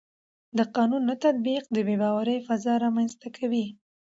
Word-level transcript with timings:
د 0.57 0.59
قانون 0.75 1.03
نه 1.09 1.15
تطبیق 1.23 1.63
د 1.69 1.77
بې 1.87 1.95
باورۍ 2.01 2.37
فضا 2.47 2.73
رامنځته 2.83 3.27
کوي 3.37 3.65